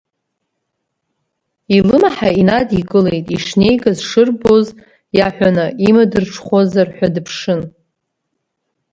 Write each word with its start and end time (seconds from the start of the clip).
Илымҳа 1.77 2.29
инадикылеит, 2.41 3.27
ишнеигаз 3.35 3.97
шырбоз 4.09 4.67
иаҳәаны, 5.17 5.65
имадырҽхәозар 5.87 6.87
ҳәа 6.95 7.07
дыԥшын. 7.13 7.61